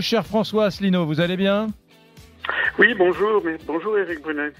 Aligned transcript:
Cher 0.00 0.24
François 0.24 0.64
Asselineau, 0.66 1.04
vous 1.04 1.20
allez 1.20 1.36
bien? 1.36 1.68
Oui, 2.78 2.94
bonjour, 2.96 3.42
mais 3.44 3.58
bonjour 3.66 3.98
Eric 3.98 4.22
Brunet. 4.22 4.52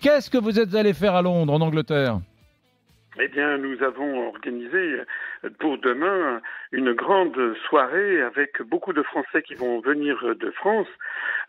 Qu'est-ce 0.00 0.30
que 0.30 0.38
vous 0.38 0.58
êtes 0.58 0.74
allé 0.74 0.94
faire 0.94 1.14
à 1.14 1.20
Londres, 1.20 1.52
en 1.52 1.60
Angleterre? 1.60 2.20
Eh 3.20 3.28
bien, 3.28 3.58
nous 3.58 3.82
avons 3.82 4.28
organisé 4.28 5.00
pour 5.58 5.78
demain 5.78 6.40
une 6.72 6.92
grande 6.92 7.54
soirée 7.68 8.22
avec 8.22 8.62
beaucoup 8.62 8.92
de 8.92 9.02
Français 9.02 9.42
qui 9.42 9.54
vont 9.54 9.80
venir 9.80 10.36
de 10.36 10.50
France. 10.52 10.88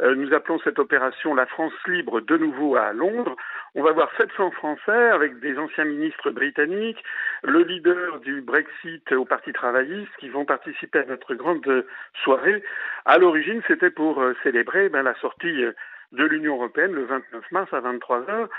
Euh, 0.02 0.16
nous 0.16 0.34
appelons 0.34 0.60
cette 0.64 0.80
opération 0.80 1.36
La 1.36 1.46
France 1.46 1.74
libre 1.88 2.22
de 2.22 2.38
nouveau 2.38 2.76
à 2.76 2.94
Londres. 2.94 3.36
On 3.76 3.84
va 3.84 3.92
voir 3.92 4.10
700 4.18 4.52
Français 4.52 5.10
avec 5.12 5.40
des 5.40 5.58
anciens 5.58 5.86
ministres 5.86 6.32
britanniques, 6.32 7.04
le 7.44 7.64
leader 7.64 8.20
du 8.22 8.42
Brexit 8.42 9.12
au 9.12 9.26
Parti 9.26 9.54
travailliste 9.54 10.16
qui 10.20 10.30
vont 10.30 10.46
participer 10.46 11.00
à 11.00 11.06
notre 11.06 11.36
grande 11.36 11.86
soirée. 12.24 12.64
À 13.06 13.18
l'origine, 13.18 13.62
c'était 13.68 13.92
pour 13.92 14.22
euh, 14.22 14.36
célébrer 14.44 14.90
ben, 14.90 15.04
la 15.04 15.16
sortie 15.16 15.64
de 16.12 16.24
l'Union 16.24 16.56
européenne 16.56 16.94
le 16.94 17.06
29 17.06 17.52
mars 17.52 17.74
à 17.74 17.80
23 17.80 18.30
heures. 18.30 18.50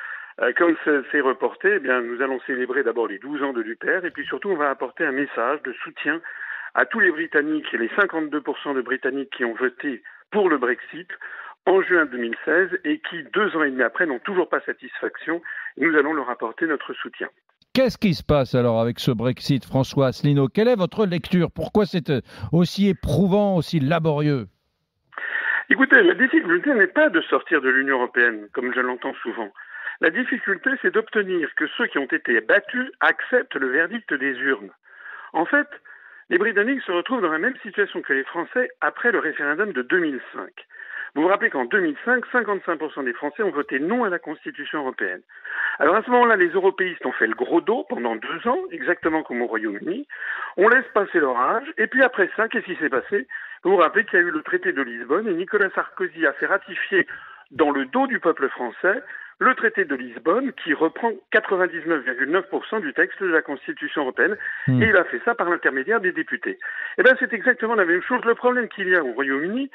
Euh, 0.41 0.53
comme 0.57 0.75
c'est 0.85 1.21
reporté, 1.21 1.75
eh 1.77 1.79
bien, 1.81 2.01
nous 2.01 2.23
allons 2.23 2.41
célébrer 2.47 2.83
d'abord 2.83 3.09
les 3.09 3.19
12 3.19 3.43
ans 3.43 3.53
de 3.53 3.61
l'UPR 3.61 4.05
et 4.05 4.11
puis 4.11 4.25
surtout 4.25 4.49
on 4.49 4.57
va 4.57 4.71
apporter 4.71 5.05
un 5.05 5.13
message 5.13 5.63
de 5.63 5.73
soutien 5.85 6.21
à 6.75 6.87
tous 6.87 7.01
les 7.01 7.11
Britanniques 7.11 7.67
et 7.73 7.79
les 7.79 7.89
52% 7.89 8.75
de 8.75 8.81
Britanniques 8.81 9.31
qui 9.37 9.45
ont 9.45 9.55
voté 9.55 10.03
pour 10.31 10.49
le 10.49 10.57
Brexit 10.57 11.09
en 11.67 11.83
juin 11.83 12.07
2016 12.07 12.81
et 12.85 13.01
qui, 13.01 13.23
deux 13.35 13.55
ans 13.55 13.65
et 13.65 13.71
demi 13.71 13.83
après, 13.83 14.07
n'ont 14.07 14.19
toujours 14.21 14.49
pas 14.49 14.61
satisfaction. 14.61 15.43
Nous 15.77 15.95
allons 15.97 16.15
leur 16.15 16.31
apporter 16.31 16.67
notre 16.67 16.95
soutien. 16.95 17.29
Qu'est-ce 17.75 17.99
qui 17.99 18.15
se 18.15 18.25
passe 18.25 18.55
alors 18.55 18.81
avec 18.81 18.99
ce 18.99 19.11
Brexit, 19.11 19.65
François 19.65 20.09
Asselineau? 20.09 20.49
Quelle 20.49 20.69
est 20.69 20.77
votre 20.77 21.05
lecture? 21.05 21.51
Pourquoi 21.55 21.85
c'est 21.85 22.13
aussi 22.53 22.89
éprouvant, 22.89 23.57
aussi 23.57 23.79
laborieux? 23.79 24.47
Écoutez, 25.69 26.03
la 26.03 26.15
difficulté 26.15 26.75
n'est 26.75 26.89
pas 26.89 27.11
de 27.11 27.21
sortir 27.23 27.61
de 27.61 27.69
l'Union 27.69 27.97
européenne, 27.97 28.49
comme 28.53 28.73
je 28.75 28.81
l'entends 28.81 29.15
souvent. 29.23 29.51
La 30.01 30.11
difficulté, 30.11 30.71
c'est 30.81 30.95
d'obtenir 30.95 31.55
que 31.57 31.67
ceux 31.77 31.87
qui 31.87 31.99
ont 31.99 32.07
été 32.07 32.41
battus 32.41 32.91
acceptent 33.01 33.57
le 33.57 33.69
verdict 33.69 34.15
des 34.15 34.33
urnes. 34.39 34.71
En 35.35 35.45
fait, 35.45 35.69
les 36.31 36.39
Britanniques 36.39 36.83
se 36.83 36.93
retrouvent 36.93 37.21
dans 37.21 37.33
la 37.33 37.39
même 37.39 37.57
situation 37.63 38.01
que 38.01 38.13
les 38.15 38.25
Français 38.25 38.71
après 38.81 39.13
le 39.13 39.19
référendum 39.19 39.73
de 39.73 39.83
2005. 39.83 40.49
Vous 41.15 41.23
vous 41.23 41.29
rappelez 41.29 41.51
qu'en 41.51 41.65
2005, 41.65 42.25
55% 42.33 43.05
des 43.05 43.13
Français 43.13 43.43
ont 43.43 43.51
voté 43.51 43.81
non 43.81 44.05
à 44.05 44.09
la 44.09 44.19
Constitution 44.19 44.81
européenne. 44.81 45.23
Alors 45.81 45.97
à 45.97 46.03
ce 46.03 46.11
moment-là, 46.11 46.37
les 46.37 46.51
européistes 46.51 47.05
ont 47.05 47.13
fait 47.13 47.27
le 47.27 47.35
gros 47.35 47.61
dos 47.61 47.85
pendant 47.89 48.15
deux 48.17 48.49
ans, 48.49 48.61
exactement 48.71 49.23
comme 49.23 49.43
au 49.43 49.47
Royaume-Uni. 49.47 50.07
On 50.57 50.69
laisse 50.69 50.87
passer 50.95 51.19
l'orage, 51.19 51.67
et 51.79 51.89
puis 51.89 52.03
après 52.03 52.31
ça, 52.37 52.49
qu'est-ce 52.49 52.67
qui 52.67 52.77
s'est 52.77 52.89
passé? 52.89 53.27
Vous 53.65 53.73
vous 53.73 53.77
rappelez 53.77 54.05
qu'il 54.05 54.21
y 54.21 54.23
a 54.23 54.27
eu 54.27 54.31
le 54.31 54.43
traité 54.43 54.73
de 54.73 54.83
Lisbonne, 54.83 55.29
et 55.29 55.35
Nicolas 55.35 55.71
Sarkozy 55.75 56.27
a 56.27 56.33
fait 56.35 56.47
ratifier 56.47 57.07
dans 57.51 57.71
le 57.71 57.87
dos 57.87 58.07
du 58.07 58.21
peuple 58.21 58.49
français 58.49 59.03
le 59.41 59.55
traité 59.55 59.87
de 59.87 59.95
Lisbonne 59.95 60.53
qui 60.53 60.75
reprend 60.75 61.13
99,9% 61.33 62.81
du 62.83 62.93
texte 62.93 63.23
de 63.23 63.29
la 63.29 63.41
Constitution 63.41 64.03
européenne 64.03 64.37
hmm. 64.69 64.83
et 64.83 64.89
il 64.89 64.97
a 64.97 65.05
fait 65.05 65.21
ça 65.25 65.35
par 65.35 65.49
l'intermédiaire 65.49 66.01
des 66.01 66.13
députés. 66.13 66.59
Eh 66.99 67.03
bien, 67.03 67.15
c'est 67.19 67.33
exactement 67.33 67.75
la 67.75 67.87
même 67.87 68.03
chose. 68.03 68.23
Le 68.27 68.35
problème 68.35 68.69
qu'il 68.69 68.89
y 68.89 68.95
a 68.95 69.03
au 69.03 69.13
Royaume-Uni, 69.13 69.71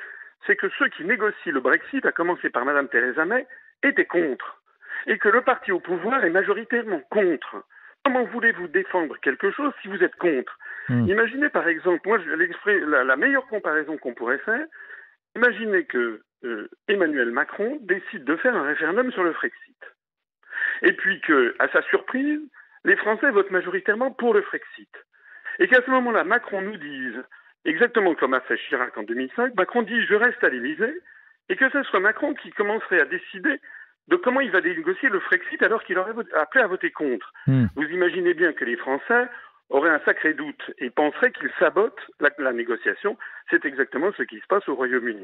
c'est 0.46 0.56
que 0.56 0.68
ceux 0.78 0.88
qui 0.90 1.04
négocient 1.04 1.52
le 1.52 1.60
Brexit, 1.60 2.06
à 2.06 2.12
commencer 2.12 2.52
par 2.52 2.64
Mme 2.64 2.88
Theresa 2.90 3.26
May, 3.26 3.48
étaient 3.82 4.06
contre 4.06 4.62
et 5.08 5.18
que 5.18 5.30
le 5.30 5.42
parti 5.42 5.72
au 5.72 5.80
pouvoir 5.80 6.24
est 6.24 6.30
majoritairement 6.30 7.02
contre. 7.10 7.66
Comment 8.04 8.24
voulez-vous 8.26 8.68
défendre 8.68 9.18
quelque 9.22 9.50
chose 9.50 9.74
si 9.82 9.88
vous 9.88 10.04
êtes 10.04 10.16
contre? 10.18 10.60
Hmm. 10.90 11.08
Imaginez 11.08 11.50
par 11.50 11.68
exemple, 11.68 12.08
moi, 12.08 12.20
la, 12.20 13.04
la 13.04 13.16
meilleure 13.16 13.48
comparaison 13.48 13.98
qu'on 13.98 14.14
pourrait 14.14 14.38
faire, 14.46 14.64
imaginez 15.36 15.86
que 15.86 16.22
euh, 16.44 16.70
Emmanuel 16.88 17.32
Macron 17.32 17.80
décide 17.82 18.24
de 18.24 18.36
faire 18.36 18.56
un 18.56 18.64
référendum 18.64 19.12
sur 19.12 19.24
le 19.24 19.34
Frexit. 19.34 19.78
Et 20.82 20.94
puis 20.94 21.22
que, 21.22 21.56
à 21.60 21.68
sa 21.70 21.82
surprise, 21.84 22.42
les 22.84 22.96
Français 22.98 23.32
votent 23.32 23.52
majoritairement 23.52 24.12
pour 24.12 24.34
le 24.34 24.42
Frexit. 24.42 24.92
Et 25.60 25.68
qu'à 25.68 25.82
ce 25.84 25.92
moment-là, 25.92 26.24
Macron 26.24 26.62
nous 26.62 26.78
dise, 26.78 27.24
exactement 27.64 28.16
comme 28.16 28.34
a 28.34 28.42
fait 28.42 28.58
Chirac 28.58 28.98
en 28.98 29.04
2005, 29.04 29.56
Macron 29.56 29.82
dit 29.82 30.06
je 30.06 30.16
reste 30.16 30.44
à 30.44 30.50
l'Élysée, 30.50 30.94
et 31.50 31.56
que 31.56 31.70
ce 31.70 31.84
soit 31.84 32.00
Macron 32.00 32.34
qui 32.34 32.52
commencerait 32.52 33.02
à 33.02 33.06
décider 33.06 33.60
de 34.08 34.16
comment 34.18 34.42
il 34.42 34.52
va 34.52 34.62
négocier 34.62 35.10
le 35.10 35.20
Frexit 35.20 35.62
alors 35.64 35.84
qu'il 35.84 35.98
aurait 35.98 36.14
appelé 36.36 36.64
à 36.64 36.68
voter 36.68 36.92
contre. 36.92 37.32
Hmm. 37.48 37.66
Vous 37.76 37.86
imaginez 37.86 38.34
bien 38.34 38.54
que 38.54 38.66
les 38.66 38.76
Français 38.76 39.28
auraient 39.70 39.90
un 39.90 40.02
sacré 40.06 40.34
doute 40.34 40.72
et 40.78 40.92
penseraient 40.92 41.32
qu'il 41.32 41.50
sabote 41.60 42.00
la 42.38 42.54
négociation. 42.54 43.18
C'est 43.50 43.66
exactement 43.66 44.12
ce 44.16 44.24
qui 44.24 44.40
se 44.40 44.46
passe 44.48 44.68
au 44.70 44.76
Royaume-Uni. 44.76 45.24